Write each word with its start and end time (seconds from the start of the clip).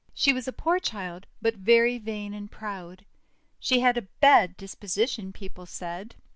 She 0.15 0.33
was 0.33 0.47
a 0.47 0.51
poor 0.51 0.79
child, 0.79 1.27
but 1.43 1.57
very 1.57 1.99
vain 1.99 2.33
and 2.33 2.49
proud. 2.49 3.05
She 3.59 3.81
had 3.81 3.97
a 3.99 4.07
bad 4.19 4.57
disposition, 4.57 5.31
people 5.31 5.67
said. 5.67 6.15